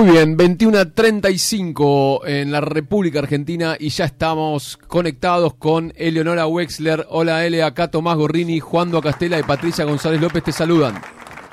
[0.00, 6.46] Muy bien, 21 a 35 en la República Argentina y ya estamos conectados con Eleonora
[6.46, 7.04] Wexler.
[7.10, 10.94] Hola Ele, acá Tomás Gorrini, Juan Castela y Patricia González López te saludan.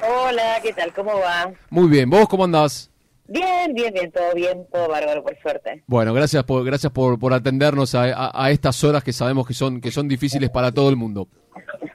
[0.01, 0.93] Hola, ¿qué tal?
[0.93, 1.51] ¿Cómo va?
[1.69, 2.89] Muy bien, ¿vos cómo andás?
[3.27, 5.83] Bien, bien, bien, todo bien, todo bárbaro, por suerte.
[5.85, 9.91] Bueno, gracias por gracias por, por atendernos a, estas horas que sabemos que son que
[9.91, 11.27] son difíciles para todo el mundo.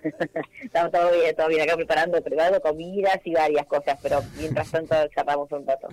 [0.62, 4.94] Estamos todo bien, todo bien acá preparando, preparando comidas y varias cosas, pero mientras tanto
[5.14, 5.88] charlamos un rato.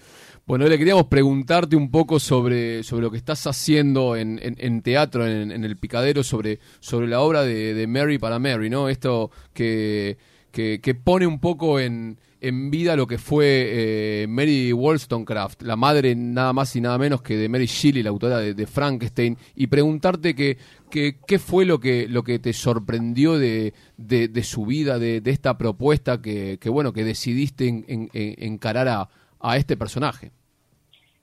[0.46, 5.28] Bueno, le queríamos preguntarte un poco sobre, sobre lo que estás haciendo en, en, teatro,
[5.28, 8.90] en, el Picadero, sobre, sobre la obra de, Mary para Mary, ¿no?
[8.90, 10.18] Esto que,
[10.52, 16.16] que pone un poco en en vida lo que fue eh, Mary Wollstonecraft, la madre
[16.16, 20.36] nada más y nada menos que de Mary Shelley, la autora de, Frankenstein, y preguntarte
[20.36, 20.58] que,
[20.90, 26.22] qué fue lo que, lo que te sorprendió de, de, su vida, de, esta propuesta
[26.22, 29.10] que, que, bueno, que decidiste en, encarar a,
[29.40, 30.32] a, este personaje.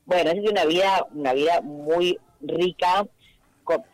[0.05, 3.07] Bueno, es una vida, una vida muy rica,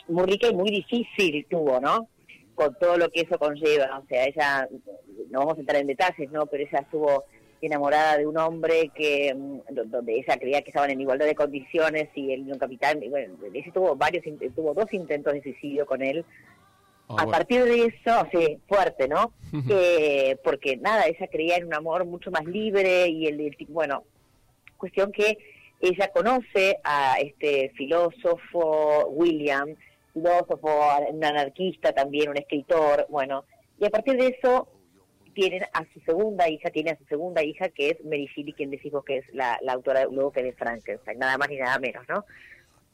[0.08, 2.08] muy rica y muy difícil tuvo, ¿no?
[2.54, 3.98] Con todo lo que eso conlleva.
[3.98, 4.68] O sea, ella,
[5.30, 6.46] no vamos a entrar en detalles, ¿no?
[6.46, 7.24] Pero ella estuvo
[7.66, 12.08] enamorada de un hombre que mm, donde ella creía que estaban en igualdad de condiciones
[12.14, 16.02] y él un capitán y bueno ella tuvo varios tuvo dos intentos de suicidio con
[16.02, 16.24] él
[17.08, 19.32] ah, a partir de eso sí fuerte no
[19.70, 24.02] eh, porque nada ella creía en un amor mucho más libre y el, el bueno
[24.76, 25.38] cuestión que
[25.80, 29.76] ella conoce a este filósofo William
[30.12, 30.68] filósofo,
[31.10, 33.44] un anarquista también, un escritor, bueno,
[33.78, 34.68] y a partir de eso
[35.34, 38.70] tienen a su segunda hija, tiene a su segunda hija que es Mary Shelley, quien
[38.70, 42.24] decimos que es la, autora luego que de Frankenstein, nada más ni nada menos, ¿no?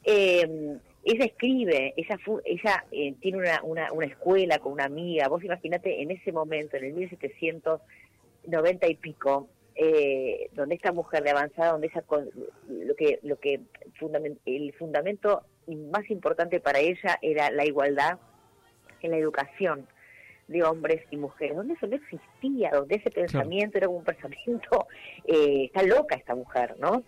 [0.03, 5.43] Eh, ella escribe, ella ella eh, tiene una, una, una, escuela con una amiga, vos
[5.43, 11.71] imaginate en ese momento, en el 1790 y pico, eh, donde esta mujer de avanzada,
[11.71, 12.03] donde ella
[12.67, 13.61] lo que lo que
[14.45, 15.43] el fundamento
[15.75, 18.19] más importante para ella era la igualdad
[19.01, 19.87] en la educación
[20.47, 24.87] de hombres y mujeres, donde eso no existía, donde ese pensamiento era un pensamiento,
[25.25, 27.03] eh, está loca esta mujer, ¿no?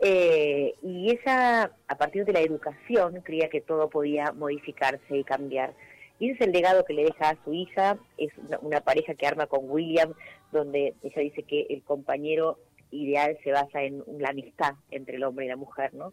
[0.00, 5.72] Eh, y ella, a partir de la educación, creía que todo podía modificarse y cambiar.
[6.18, 8.30] Y ese es el legado que le deja a su hija, es
[8.60, 10.12] una, pareja que arma con William,
[10.52, 12.58] donde ella dice que el compañero
[12.90, 16.12] ideal se basa en la amistad entre el hombre y la mujer, ¿no?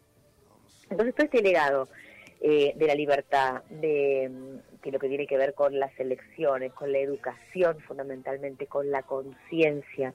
[0.90, 1.88] Entonces todo este legado
[2.40, 4.30] eh, de la libertad, de
[4.82, 9.02] que lo que tiene que ver con las elecciones, con la educación fundamentalmente, con la
[9.02, 10.12] conciencia,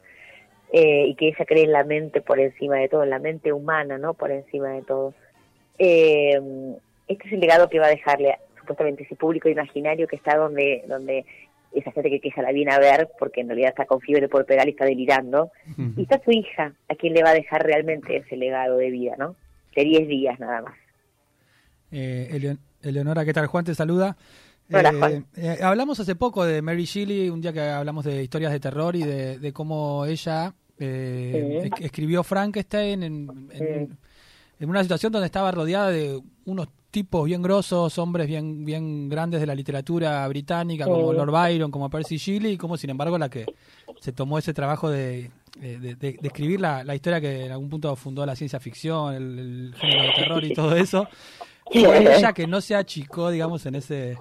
[0.72, 3.52] eh, y que ella cree en la mente por encima de todo, en la mente
[3.52, 4.14] humana, ¿no?
[4.14, 5.16] Por encima de todo.
[5.80, 6.40] Eh,
[7.08, 10.84] este es el legado que va a dejarle supuestamente ese público imaginario que está donde,
[10.88, 11.26] donde
[11.74, 14.30] esa gente que, que ella la viene a ver, porque en realidad está con fiebre
[14.30, 15.52] por pegar y está delirando,
[15.98, 19.16] y está su hija, a quien le va a dejar realmente ese legado de vida,
[19.18, 19.36] ¿no?
[19.76, 20.74] De 10 días nada más.
[21.92, 23.48] Eh, Eleonora, ¿qué tal?
[23.48, 24.18] Juan te saluda.
[24.70, 28.60] Eh, eh, hablamos hace poco de Mary Shelley, un día que hablamos de historias de
[28.60, 33.50] terror y de, cómo ella eh, escribió Frankenstein en,
[34.60, 39.40] en, una situación donde estaba rodeada de unos tipos bien grosos, hombres bien, bien grandes
[39.40, 43.30] de la literatura británica, como Lord Byron, como Percy Shelley, y como sin embargo la
[43.30, 43.46] que
[44.00, 48.26] se tomó ese trabajo de, de, escribir la, la, historia que en algún punto fundó
[48.26, 51.08] la ciencia ficción, el, el género de terror y todo eso.
[51.72, 54.18] Y ella que no se achicó, digamos, en ese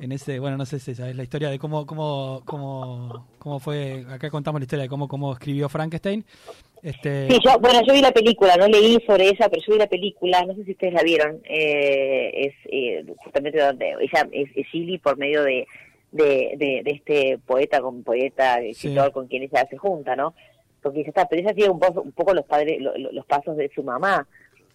[0.00, 4.04] en ese, bueno, no sé si sabes la historia de cómo, cómo, cómo, cómo fue,
[4.08, 6.24] acá contamos la historia de cómo, cómo escribió Frankenstein.
[6.82, 7.28] Este...
[7.28, 9.86] Sí, yo, bueno, yo vi la película, no leí sobre ella, pero yo vi la
[9.86, 15.00] película, no sé si ustedes la vieron, eh, es eh, justamente donde ella es, es
[15.00, 15.66] por medio de,
[16.12, 20.34] de, de, este poeta con poeta, escritor con quien ella se junta, ¿no?
[20.80, 23.70] Porque ella está, pero ella sigue un poco, un poco los padres, los pasos de
[23.74, 24.26] su mamá,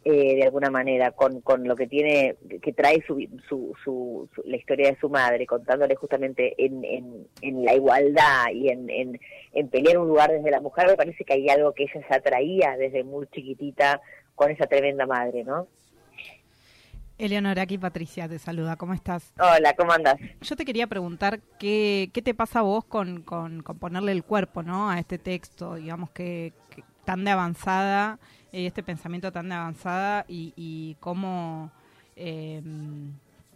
[0.09, 4.55] eh, de alguna manera con, con lo que tiene que trae su, su, su, la
[4.55, 9.19] historia de su madre contándole justamente en, en, en la igualdad y en, en,
[9.51, 12.15] en, pelear un lugar desde la mujer me parece que hay algo que ella se
[12.15, 13.99] atraía desde muy chiquitita
[14.33, 15.67] con esa tremenda madre no
[17.17, 19.33] Eleonora, aquí Patricia te saluda, ¿cómo estás?
[19.39, 20.17] Hola, ¿cómo andas?
[20.41, 24.61] Yo te quería preguntar qué, qué te pasa a vos con, con, ponerle el cuerpo
[24.61, 24.89] ¿no?
[24.89, 28.19] a este texto, digamos que, que tan de avanzada
[28.65, 31.71] este pensamiento tan de avanzada y, cómo,
[32.15, 32.61] eh,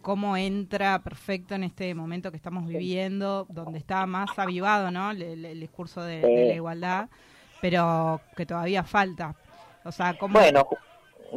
[0.00, 5.10] cómo entra perfecto en este momento que estamos viviendo, donde está más avivado ¿no?
[5.10, 7.08] el, discurso de, la igualdad,
[7.60, 9.34] pero que todavía falta.
[9.84, 10.38] O sea, ¿cómo...
[10.38, 10.68] Bueno,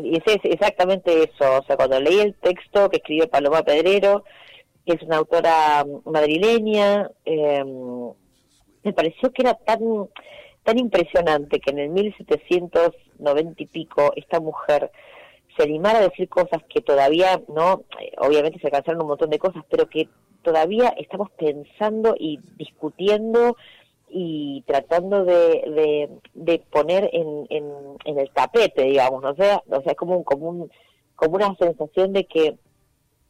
[0.03, 1.59] y es exactamente eso.
[1.59, 4.23] O sea, cuando leí el texto que escribió Paloma Pedrero,
[4.85, 7.63] que es una autora madrileña, eh,
[8.83, 9.79] me pareció que era tan
[10.65, 14.91] tan impresionante que en el 1790 y pico esta mujer
[15.55, 19.39] se animara a decir cosas que todavía, no, eh, obviamente se alcanzaron un montón de
[19.39, 20.09] cosas, pero que
[20.41, 23.55] todavía estamos pensando y discutiendo
[24.09, 29.31] y tratando de, de, poner en, en, el tapete, digamos, ¿no?
[29.31, 30.71] o sea, o sea, como un, como un,
[31.15, 32.57] como una sensación de que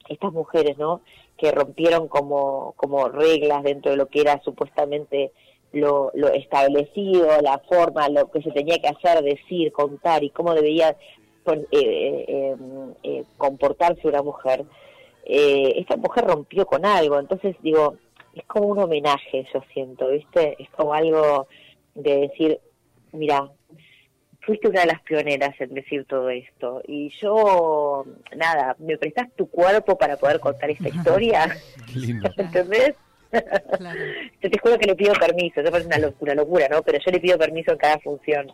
[0.09, 1.01] estas mujeres, ¿no?
[1.37, 5.31] Que rompieron como, como reglas dentro de lo que era supuestamente
[5.71, 10.53] lo, lo establecido, la forma, lo que se tenía que hacer, decir, contar y cómo
[10.53, 10.95] debía
[11.47, 12.55] eh, eh,
[13.03, 14.65] eh, comportarse una mujer.
[15.25, 17.95] esta mujer rompió con algo, entonces digo,
[18.35, 20.61] es como un homenaje, yo siento, ¿viste?
[20.61, 21.47] Es como algo
[21.95, 22.59] de decir,
[23.13, 23.49] mira,
[24.41, 26.81] fuiste una de las pioneras en decir todo esto.
[26.87, 28.05] Y yo,
[28.35, 31.55] nada, ¿me prestas tu cuerpo para poder contar esta historia?
[32.37, 32.93] ¿Entendés?
[34.41, 36.81] Yo te juro que le pido permiso, eso parece una locura, locura, ¿no?
[36.83, 38.47] Pero yo le pido permiso en cada función.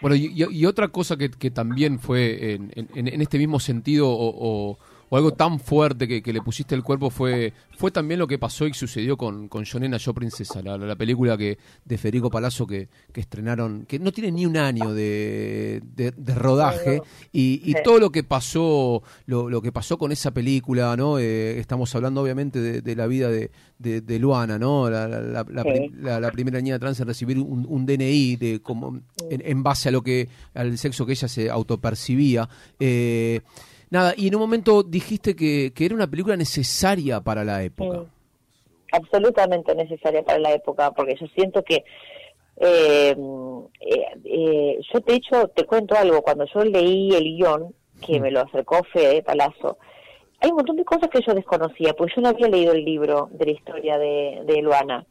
[0.00, 4.34] bueno, y, otra cosa que, que también fue en, en, este mismo sentido o
[4.72, 4.78] o
[5.10, 8.74] algo tan fuerte que, le pusiste el cuerpo fue fue también lo que pasó y
[8.74, 13.84] sucedió con, con Jonena Yo Princesa, la, película que de Federico Palazzo que, que, estrenaron,
[13.84, 19.50] que no tiene ni un año de, de, rodaje y, todo lo que pasó lo,
[19.50, 21.18] lo, que pasó con esa película, ¿no?
[21.18, 24.88] Eh, estamos hablando obviamente de, la vida de, de, Luana, ¿no?
[24.88, 29.00] La, la, primera niña trans en recibir un, DNI de como
[29.30, 32.48] en, base a lo que al sexo que ella se autopercibía.
[32.80, 33.42] Eh,
[33.90, 38.04] Nada, y en un momento dijiste que, que era una película necesaria para la época.
[38.92, 41.84] absolutamente necesaria para la época, porque yo siento que
[42.58, 43.14] eh,
[43.80, 48.22] eh, eh, yo de hecho te cuento algo, cuando yo leí el guion, que mm.
[48.22, 49.78] me lo acercó Fede Palazzo,
[50.40, 53.28] hay un montón de cosas que yo desconocía, porque yo no había leído el libro
[53.32, 55.06] de la historia de, de Luana.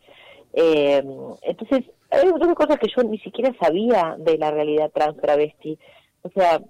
[0.54, 5.18] entonces, hay un montón de cosas que yo ni siquiera sabía de la realidad trans
[5.18, 5.78] travesti.
[6.22, 6.62] O sea,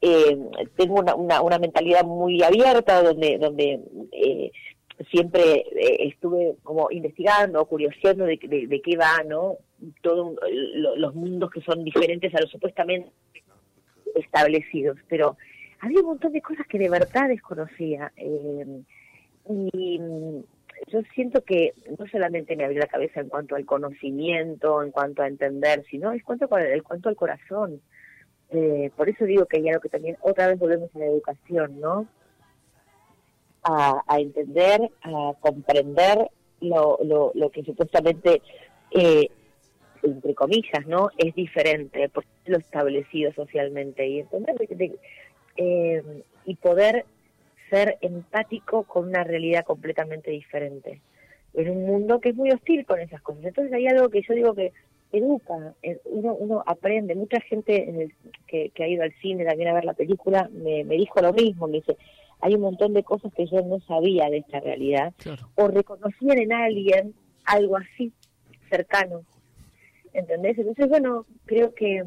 [0.00, 0.38] eh,
[0.76, 3.80] tengo una, una, una, mentalidad muy abierta donde donde
[4.12, 4.52] eh,
[5.10, 9.56] siempre eh, estuve como investigando curioseando de, de, qué va no
[10.02, 10.36] todos
[10.96, 13.10] los mundos que son diferentes a los supuestamente
[14.14, 15.36] establecidos pero
[15.80, 18.82] había un montón de cosas que de verdad desconocía eh,
[19.72, 20.00] y
[20.86, 25.22] yo siento que no solamente me abrió la cabeza en cuanto al conocimiento, en cuanto
[25.22, 27.80] a entender, sino en cuanto, en cuanto al corazón.
[28.50, 31.80] Eh, por eso digo que hay algo que también otra vez volvemos a la educación,
[31.80, 32.06] ¿no?
[33.62, 36.30] A, entender, a comprender
[36.62, 38.40] lo, lo, lo que supuestamente,
[38.92, 39.28] eh,
[40.02, 41.10] entre comillas, ¿no?
[41.18, 44.06] Es diferente, por lo establecido socialmente.
[44.06, 44.56] Y entender
[45.56, 46.02] eh,
[46.46, 47.04] y poder
[47.68, 51.02] ser empático con una realidad completamente diferente.
[51.52, 53.44] En un mundo que es muy hostil con esas cosas.
[53.44, 54.72] Entonces hay algo que yo digo que
[55.12, 57.14] educa, eh, uno, uno aprende.
[57.14, 58.14] Mucha gente en el,
[58.46, 61.66] que, ha ido al cine también a ver la película me, me dijo lo mismo,
[61.66, 61.96] me dice,
[62.40, 65.12] hay un montón de cosas que yo no sabía de esta realidad,
[65.56, 67.14] o reconocían en alguien
[67.44, 68.12] algo así
[68.70, 69.24] cercano,
[70.12, 70.58] ¿entendés?
[70.58, 72.04] Entonces, bueno, creo que,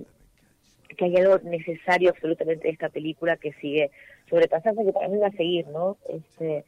[0.96, 3.92] que hay algo necesario absolutamente de esta película que sigue
[4.30, 5.98] sobrepasando, que para mí va a seguir, ¿no?
[6.08, 6.64] Este,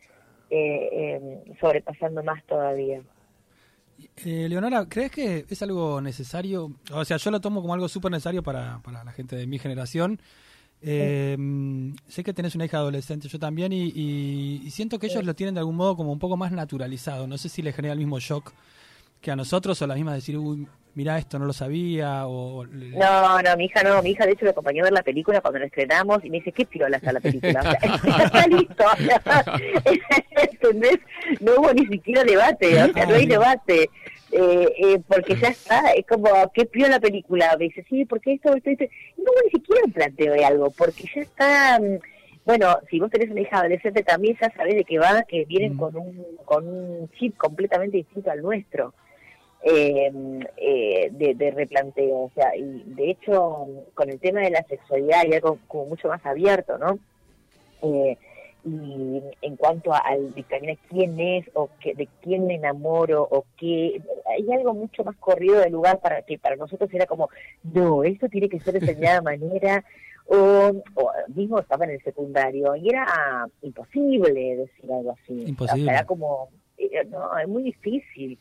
[0.49, 3.01] eh, eh, sobrepasando más todavía.
[4.17, 6.71] Eh, Leonora, ¿crees que es algo necesario?
[6.91, 9.59] O sea, yo lo tomo como algo súper necesario para, para la gente de mi
[9.59, 10.19] generación.
[10.85, 11.37] Eh,
[12.09, 15.61] sé que tenés una hija adolescente, yo también, y, siento que ellos lo tienen de
[15.61, 17.25] algún modo como un poco más naturalizado.
[17.25, 18.53] No sé si les genera el mismo shock
[19.23, 22.27] que a nosotros o la misma decir, uy, mira esto, no lo sabía.
[22.27, 25.01] o No, no, mi hija no, mi hija de hecho me acompañó a ver la
[25.01, 27.61] película cuando la estrenamos y me dice, ¿qué piola está la película?
[27.81, 28.83] está listo.
[30.51, 30.99] ¿Entendés?
[31.39, 33.89] No hubo ni siquiera debate, o sea, no hay debate.
[34.35, 37.55] Eh, eh, porque ya está, es como, ¿qué piola la película?
[37.57, 38.85] Me dice, sí, porque esto, esto, esto.
[39.17, 41.99] No hubo ni siquiera un planteo de algo, porque ya está mm,
[42.45, 45.77] bueno, si vos tenés una hija adolescente también ya sabés de qué va, que vienen
[45.77, 48.93] con un con un chip completamente distinto al nuestro
[49.63, 50.11] eh,
[50.57, 52.23] eh, de, replanteo.
[52.23, 56.09] O sea, y de hecho, con el tema de la sexualidad hay algo como mucho
[56.09, 56.99] más abierto, ¿no?
[57.81, 58.17] Eh,
[58.65, 64.01] y en cuanto al dictaminar quién es o que, de quién me enamoro o qué,
[64.25, 67.29] hay algo mucho más corrido del lugar para que para nosotros era como,
[67.63, 69.83] no, esto tiene que ser de determinada manera
[70.27, 75.43] o, o, mismo estaba en el secundario y era imposible decir algo así.
[75.45, 75.91] Imposible.
[75.91, 78.39] era como, eh, no, es muy difícil.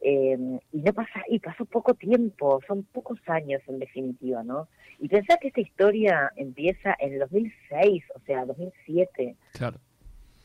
[0.00, 0.38] Eh,
[0.72, 4.68] y no pasa y pasó poco tiempo son pocos años en definitiva no
[5.00, 9.78] y pensar que esta historia empieza en el 2006 o sea 2007 claro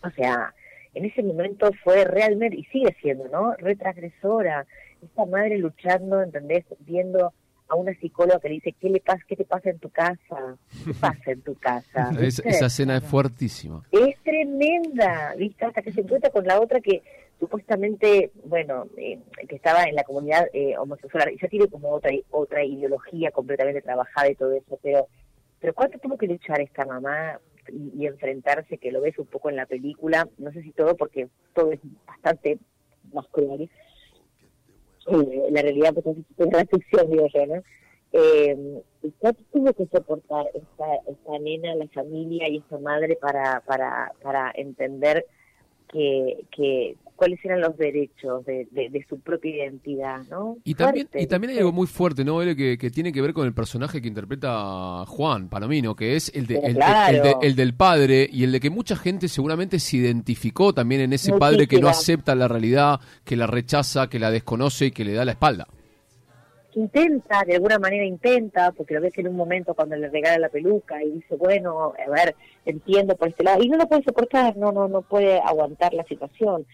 [0.01, 0.51] o sea
[0.95, 4.65] en ese momento fue realmente y sigue siendo no retragresora
[5.03, 6.65] esta madre luchando, ¿entendés?
[6.79, 7.33] Viendo
[7.67, 9.21] a una psicóloga que le dice, ¿qué le pasa?
[9.27, 10.57] ¿Qué te pasa en tu casa?
[10.85, 12.11] ¿Qué pasa en tu casa?
[12.19, 13.83] esa escena es fuertísima.
[13.91, 15.65] Es tremenda, ¿viste?
[15.65, 17.01] Hasta que se encuentra con la otra que
[17.43, 19.19] supuestamente, bueno, eh,
[19.49, 24.31] que estaba en la comunidad eh, homosexual, ya tiene como otra otra ideología completamente trabajada
[24.31, 25.07] y todo eso, pero
[25.59, 29.57] pero cuánto tuvo que luchar esta mamá y, enfrentarse, que lo ves un poco en
[29.57, 32.59] la película, no sé si todo porque todo es bastante
[33.11, 33.69] más cruel,
[35.07, 37.61] eh, la realidad pues es una ficción, digo yo, ¿no?
[38.13, 38.81] Eh,
[39.19, 44.53] ¿Cuánto tuvo que soportar esta, esta nena, la familia y esta madre para, para, para
[44.55, 45.25] entender
[45.93, 50.57] que, que cuáles eran los derechos de, de, su propia identidad, ¿no?
[50.63, 52.39] Y también, y también hay algo muy fuerte, ¿no?
[52.39, 56.47] Que, que tiene que ver con el personaje que interpreta Juan Palomino, que es el,
[56.47, 56.55] de,
[57.41, 61.31] el, del padre y el de que mucha gente seguramente se identificó también en ese
[61.33, 65.13] padre que no acepta la realidad, que la rechaza, que la desconoce y que le
[65.13, 65.67] da la espalda
[66.75, 70.49] intenta, de alguna manera intenta, porque lo ves en un momento cuando le regala la
[70.49, 74.57] peluca y dice, bueno, a ver, entiendo por este lado, y no lo puede soportar,
[74.57, 76.65] no, no, no puede aguantar la situación.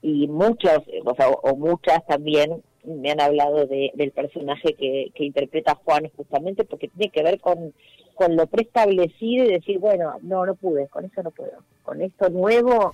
[0.00, 5.24] Y muchos, o, sea, o muchas también me han hablado de, del personaje que, que
[5.24, 7.74] interpreta Juan justamente porque tiene que ver con,
[8.14, 12.28] con lo preestablecido y decir, bueno, no, no pude, con eso no puedo, con esto
[12.30, 12.92] nuevo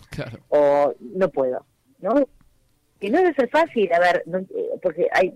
[0.49, 1.65] o no puedo,
[2.01, 2.29] ¿no?
[3.01, 4.25] Que no debe ser fácil, a ver,
[4.83, 5.35] porque hay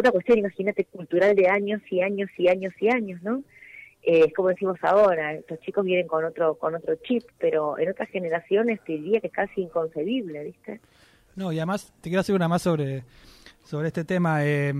[0.00, 3.42] una cuestión, imagínate, cultural de años y años y años y años, ¿no?
[4.02, 7.90] Eh, es como decimos ahora, estos chicos vienen con otro con otro chip, pero en
[7.90, 10.80] otras generaciones te diría que es casi inconcebible, ¿viste?
[11.34, 13.02] No, y además te quiero hacer una más sobre
[13.64, 14.44] sobre este tema.
[14.44, 14.72] Eh,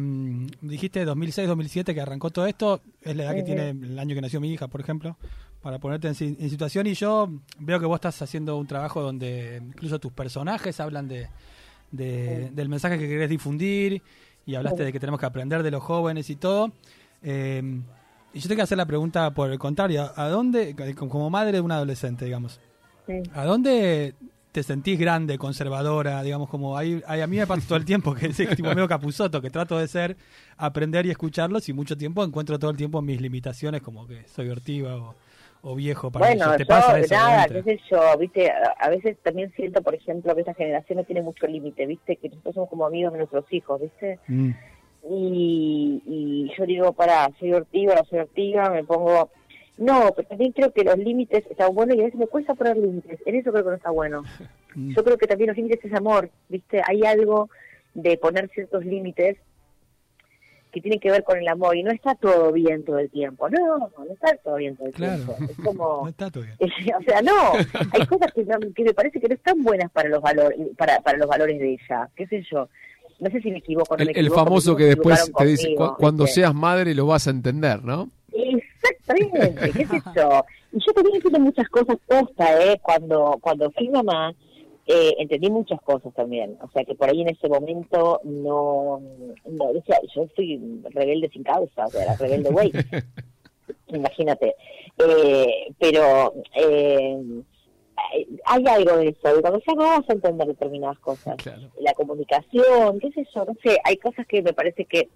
[0.60, 4.20] dijiste 2006, 2007 que arrancó todo esto, es la edad que tiene el año que
[4.20, 5.16] nació mi hija, por ejemplo,
[5.60, 9.98] para ponerte en, situación y yo veo que vos estás haciendo un trabajo donde incluso
[9.98, 11.28] tus personajes hablan de,
[11.90, 14.02] del mensaje que querés difundir
[14.46, 16.72] y hablaste de que tenemos que aprender de los jóvenes y todo.
[17.22, 17.80] Eh,
[18.32, 21.60] y yo tengo que hacer la pregunta por el contrario, ¿a dónde, como madre de
[21.60, 22.60] un adolescente, digamos,
[23.34, 24.14] ¿a dónde
[24.52, 28.26] te sentís grande, conservadora, digamos, como hay, a mí me pasa todo el tiempo que
[28.26, 30.16] es tipo medio capuzoto, que trato de ser,
[30.56, 34.48] aprender y escucharlos y mucho tiempo encuentro todo el tiempo mis limitaciones, como que soy
[34.48, 35.14] hortiva o,
[35.68, 39.52] o viejo para bueno, ¿Te pasa eso, nada, qué sé yo, viste, a, veces también
[39.56, 42.86] siento, por ejemplo, que esta generación no tiene mucho límite, viste, que nosotros somos como
[42.86, 44.20] amigos de nuestros hijos, viste.
[44.28, 44.50] Mm.
[45.10, 49.30] Y, y yo digo, para, soy ortiga, no soy ortiga, me pongo...
[49.76, 52.76] No, pero también creo que los límites están buenos y a veces me cuesta poner
[52.76, 54.22] límites, en eso creo que no está bueno.
[54.76, 54.94] Mm.
[54.94, 57.48] Yo creo que también los límites es amor, viste, hay algo
[57.94, 59.38] de poner ciertos límites
[60.72, 63.48] que tiene que ver con el amor y no está todo bien todo el tiempo.
[63.48, 65.36] No, no está todo bien todo el tiempo.
[65.48, 66.56] Es como, no está todo bien.
[66.98, 67.52] o sea, no,
[67.92, 68.44] hay cosas que,
[68.74, 71.74] que, me parece que no están buenas para los valores para, para los valores de
[71.74, 72.68] ella, qué sé yo.
[73.18, 73.96] No sé si me equivoco.
[73.96, 77.82] No el, el famoso que después te dice, cuando seas madre lo vas a entender,
[77.82, 78.10] ¿no?
[78.32, 80.44] Exactamente, qué sé yo.
[80.72, 82.78] Y yo también entiendo muchas cosas posta, ¿eh?
[82.82, 84.34] Cuando, cuando fui mamá,
[84.86, 86.56] eh, entendí muchas cosas también.
[86.62, 89.00] O sea, que por ahí en ese momento no,
[89.44, 92.72] no decía, yo fui rebelde sin causa, o sea, era rebelde güey.
[93.88, 94.54] Imagínate.
[94.98, 97.18] Eh, pero eh,
[98.44, 101.36] hay algo de eso, y cuando ya no vas a entender determinadas cosas.
[101.80, 105.08] La comunicación, qué sé yo, no sé, hay cosas que me parece que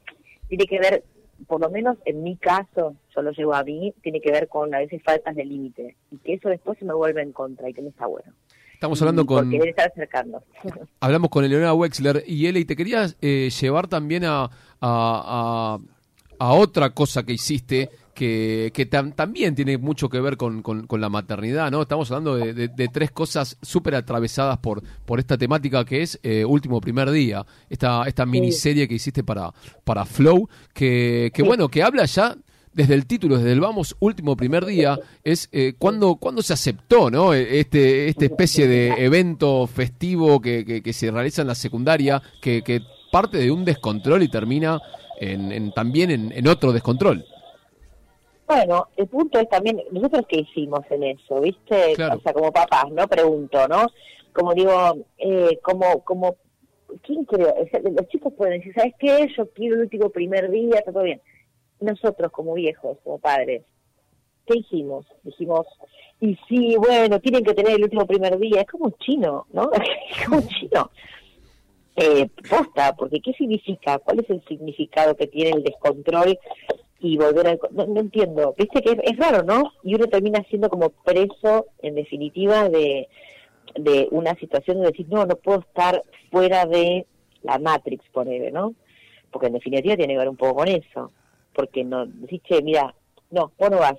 [0.48, 1.04] tiene que ver,
[1.46, 4.74] por lo menos en mi caso, yo lo llevo a mí, tiene que ver con
[4.74, 7.74] a veces faltas de límite, y que eso después se me vuelve en contra y
[7.74, 8.32] que no está bueno.
[8.80, 9.52] Estamos hablando con.
[9.52, 10.42] estar acercando.
[11.00, 14.48] Hablamos con Eleonora Wexler y él, y te quería eh, llevar también a,
[14.80, 15.78] a,
[16.38, 21.10] a, otra cosa que hiciste que, que también tiene mucho que ver con, con, la
[21.10, 21.82] maternidad, ¿no?
[21.82, 26.80] Estamos hablando de, tres cosas súper atravesadas por, por esta temática que es eh, Último
[26.80, 29.52] Primer Día, esta, esta miniserie que hiciste para,
[29.84, 32.34] para Flow, que, que bueno, que habla ya
[32.72, 37.10] desde el título, desde el vamos último primer día, es eh, cuando, cuando se aceptó
[37.10, 37.34] ¿no?
[37.34, 42.62] E, este, esta especie de evento festivo que, que, se realiza en la secundaria, que,
[42.62, 44.80] que, parte de un descontrol y termina
[45.18, 47.24] en, también en, otro descontrol.
[48.46, 51.94] Bueno, el punto es también, nosotros qué hicimos en eso, ¿viste?
[51.94, 53.08] O sea, como papás, ¿no?
[53.08, 53.86] Pregunto, ¿no?
[54.32, 56.36] Como digo, eh, como, como,
[57.02, 57.52] ¿quién creo?
[57.96, 59.28] Los chicos pueden decir, ¿sabes qué?
[59.36, 61.20] Yo quiero el último primer día, está todo bien
[61.80, 63.64] nosotros como viejos, como padres,
[64.46, 65.06] ¿qué hicimos?
[65.22, 65.66] Dijimos,
[66.20, 69.70] y sí, bueno, tienen que tener el último primer día, es como un chino, ¿no?
[70.10, 70.90] es como un chino.
[71.96, 73.98] Eh, posta, porque ¿qué significa?
[73.98, 76.38] ¿Cuál es el significado que tiene el descontrol
[77.00, 77.60] y volver al...
[77.72, 79.72] No, entiendo, viste que es, raro, ¿no?
[79.82, 83.08] Y uno termina siendo como preso, en definitiva, de,
[83.74, 87.06] de una situación de decir, no, no puedo estar fuera de
[87.42, 88.74] la Matrix, ponele, ¿no?
[89.30, 91.12] Porque en definitiva tiene que ver un poco con eso.
[91.54, 92.94] Porque no decís, che, mira,
[93.30, 93.96] no, vos no vas.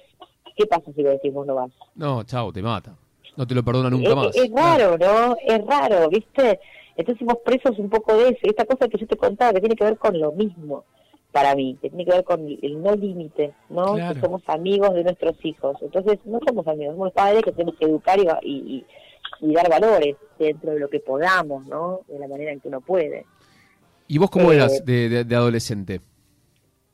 [0.55, 1.71] ¿Qué pasa si le decís vos no vas?
[1.95, 2.95] No, chao, te mata.
[3.37, 4.35] No te lo perdona nunca más.
[4.35, 5.35] Es, raro, ¿no?
[5.45, 6.59] Es raro, ¿viste?
[6.97, 8.39] Entonces vos presos un poco de eso.
[8.43, 10.83] Esta cosa que yo te contaba que tiene que ver con lo mismo
[11.31, 13.95] para mí, que tiene que ver con el no límite, ¿no?
[13.95, 15.77] Que somos amigos de nuestros hijos.
[15.81, 18.85] Entonces no somos amigos, somos padres que tenemos que educar y,
[19.39, 22.01] y, dar valores dentro de lo que podamos, ¿no?
[22.07, 23.25] De la manera en que uno puede.
[24.07, 26.01] ¿Y vos cómo eras eh, de, de, adolescente?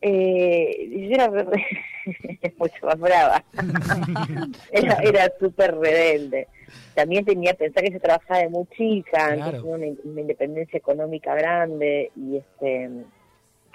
[0.09, 1.29] Eh, yo era
[2.57, 3.43] mucho más brava.
[4.71, 6.47] era era súper rebelde.
[6.95, 9.85] También tenía que pensar que se trabajaba de muy chica, una, una,
[10.21, 12.89] independencia económica grande y este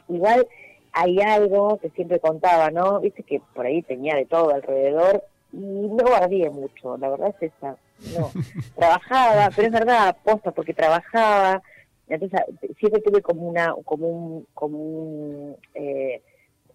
[0.08, 0.46] igual
[0.92, 3.00] hay algo que siempre contaba, ¿no?
[3.00, 7.52] Viste que por ahí tenía de todo alrededor y no guardé mucho, la verdad es
[7.52, 7.76] esa.
[8.18, 8.30] No,
[8.76, 11.62] trabajaba, pero es verdad, aposta porque trabajaba,
[12.08, 12.40] entonces
[12.78, 16.22] siempre tuve como una, como un, como un, eh,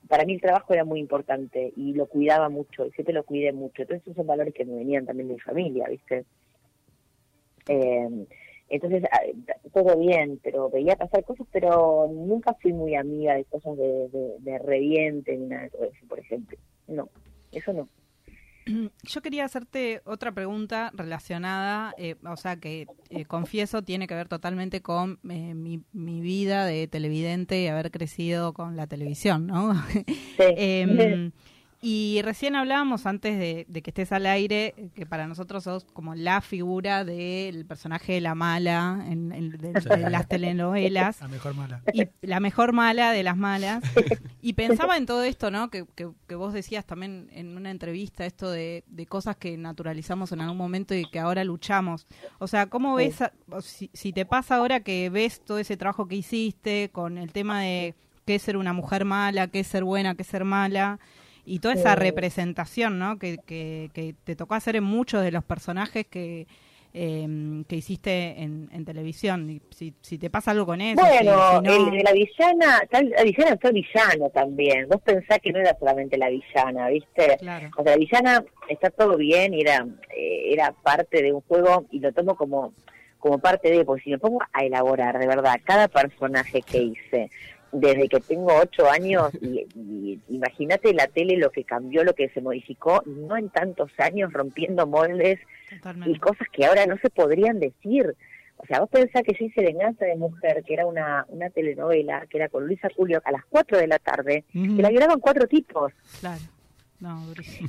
[0.07, 3.51] para mí el trabajo era muy importante y lo cuidaba mucho, y siempre lo cuidé
[3.51, 3.81] mucho.
[3.81, 6.25] Entonces esos son valores que me venían también de mi familia, ¿viste?
[7.67, 8.25] Eh,
[8.69, 9.22] entonces, ah,
[9.74, 14.36] todo bien, pero veía pasar cosas, pero nunca fui muy amiga de cosas de, de,
[14.39, 16.57] de reviente ni nada de eso, por ejemplo.
[16.88, 17.10] No,
[17.51, 17.88] eso no.
[19.03, 24.27] Yo quería hacerte otra pregunta relacionada, eh, o sea, que eh, confieso tiene que ver
[24.27, 29.74] totalmente con eh, mi, mi, vida de televidente y haber crecido con la televisión, ¿no?
[30.38, 31.33] Sí.
[31.79, 36.41] Y recién hablábamos antes de, que estés al aire, que para nosotros sos como la
[36.41, 39.60] figura del personaje de la mala en,
[40.10, 41.22] las telenovelas.
[41.22, 41.84] La mejor mala.
[41.93, 43.84] Y la mejor mala de las malas.
[44.41, 45.69] Y pensaba en todo esto, ¿no?
[45.69, 50.57] Que, que, vos decías también en una entrevista, esto de, cosas que naturalizamos en algún
[50.57, 52.07] momento y que ahora luchamos.
[52.39, 53.17] O sea, ¿cómo ves,
[53.62, 57.62] si, si te pasa ahora que ves todo ese trabajo que hiciste con el tema
[57.62, 57.93] de
[58.25, 61.00] qué es ser una mujer mala, qué es ser buena, qué es ser mala?
[61.47, 63.17] Y toda esa representación ¿no?
[63.17, 66.45] que, que, te tocó hacer en muchos de los personajes que,
[66.93, 69.49] eh, que hiciste en, en televisión.
[69.49, 71.01] Y si, si te pasa algo con eso.
[71.01, 74.89] Bueno, el, la villana, la villana fue villano también.
[74.89, 77.38] Vos pensás que no era solamente la villana, ¿viste?
[77.39, 77.69] Claro.
[77.77, 81.86] O sea, la villana está todo bien y era, eh, era parte de un juego
[81.91, 82.73] y lo tomo como
[83.19, 87.31] como parte de, porque si me pongo a elaborar de verdad cada personaje que hice,
[87.71, 92.41] desde que tengo ocho años y, imagínate la tele lo que cambió, lo que se
[92.41, 95.39] modificó, no en tantos años rompiendo moldes
[96.06, 98.15] y cosas que ahora no se podrían decir.
[98.58, 102.25] O sea, vos pensás que yo hice Venganza de Mujer, que era una, una telenovela,
[102.27, 105.47] que era con Luisa Julio a las cuatro de la tarde, que la violaban cuatro
[105.47, 105.93] tipos.
[106.19, 106.41] Claro.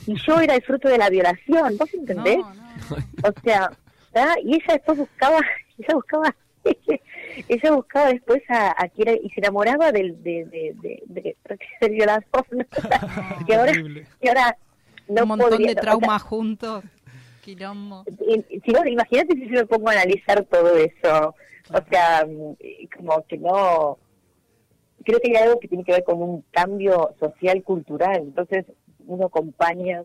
[0.06, 2.38] y yo era el fruto de la violación, ¿vos entendés?
[2.38, 3.70] o sea,
[4.42, 5.38] y ella después buscaba,
[5.78, 6.34] ella buscaba
[7.48, 11.36] ella buscaba después a, a quien y se enamoraba del de, de, de, de,
[11.80, 12.24] de violador
[13.48, 13.72] y ahora
[14.20, 14.56] y ahora
[15.08, 16.84] no un montón de traumas juntos
[17.40, 18.04] quilombo.
[18.64, 21.34] si no, imagínate si yo me pongo a analizar todo eso
[21.70, 22.26] o sea
[22.96, 23.98] como que no
[25.08, 28.20] creo que hay algo que tiene que ver con un cambio social cultural.
[28.20, 28.66] Entonces
[29.06, 30.04] uno acompaña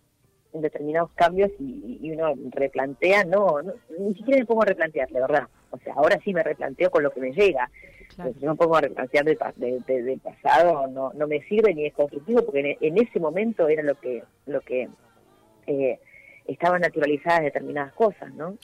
[0.61, 5.19] determinados cambios y, y uno replantea no, no, ni siquiera me pongo a replantear de
[5.19, 7.67] verdad o sea, ahora sí me replanteo con lo que me llega.
[8.15, 8.31] Claro.
[8.39, 9.37] Si no pongo a replantear del,
[9.85, 13.99] de, pasado, no, no me sirve ni es constructivo, porque en, ese momento era lo
[13.99, 14.87] que, lo que
[15.65, 15.99] eh,
[16.45, 18.55] estaban naturalizadas determinadas cosas, ¿no?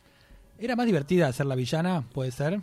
[0.60, 2.60] ¿Era más divertida ser la villana, puede ser?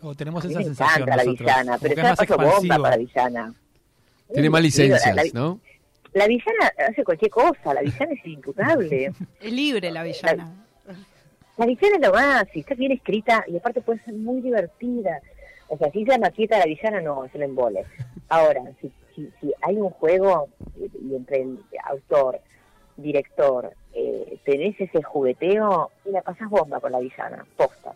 [0.00, 3.54] ¿O tenemos esa me sensación encanta la villana, pero es más bomba para la villana.
[4.32, 5.58] Tiene más licencias, ¿no?
[6.16, 9.12] La villana hace cualquier cosa, la villana es imputable.
[9.42, 10.50] es libre la villana.
[11.58, 15.20] La villana es lo más, si está bien escrita y aparte puede ser muy divertida.
[15.68, 17.84] O sea, si es la maqueta de la villana, no, es el embole.
[18.30, 20.48] Ahora, si, si, hay un juego
[20.78, 22.40] y entre el autor,
[22.96, 27.92] director, eh, tenés ese jugueteo y la pasas bomba con la villana, posta.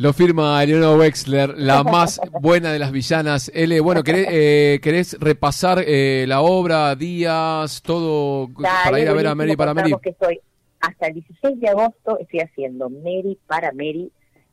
[0.00, 3.52] Lo firma Eleonora Wexler, la más buena de las villanas.
[3.54, 9.26] L, bueno, ¿querés, eh, ¿querés repasar eh, la obra, días, todo para ir a ver
[9.26, 9.92] a Mary para Mary?
[10.02, 10.40] Que estoy
[10.80, 14.10] hasta el 16 de agosto estoy haciendo Mary para Mary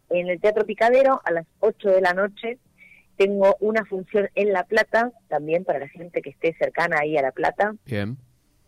[0.10, 2.58] en el Teatro Picadero a las 8 de la noche.
[3.16, 7.22] Tengo una función en La Plata, también para la gente que esté cercana ahí a
[7.22, 7.74] La Plata.
[7.86, 8.18] Bien.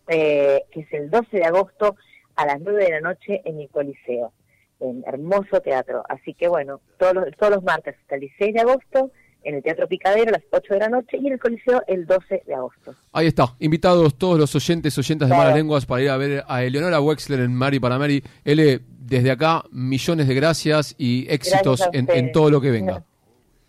[0.07, 1.97] Eh, que es el 12 de agosto
[2.37, 4.31] a las 9 de la noche en el Coliseo,
[4.79, 6.03] en hermoso teatro.
[6.09, 9.11] Así que bueno, todos los, todos los martes hasta el 16 de agosto
[9.43, 12.05] en el Teatro Picadero a las 8 de la noche y en el Coliseo el
[12.05, 12.93] 12 de agosto.
[13.13, 16.63] Ahí está, invitados todos los oyentes, oyentas de Malas Lenguas para ir a ver a
[16.63, 18.23] Eleonora Wexler en Mari para Mary.
[18.43, 23.03] L, desde acá, millones de gracias y éxitos en, en todo lo que venga.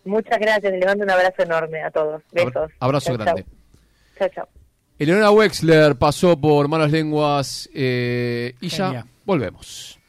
[0.03, 2.21] Muchas gracias, les mando un abrazo enorme a todos.
[2.31, 2.71] Besos.
[2.79, 3.45] Abrazo grande.
[4.17, 4.47] Chao, chao.
[4.97, 10.00] Eleonora Wexler pasó por Malas Lenguas eh, y ya volvemos.